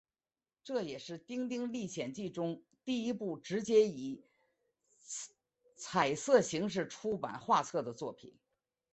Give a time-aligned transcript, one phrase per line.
[0.63, 4.25] 这也是丁丁历险记中第一部直接以
[5.75, 8.33] 彩色形式出版画册的作品。